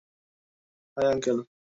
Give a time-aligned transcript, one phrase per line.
[0.97, 1.37] High, uncle!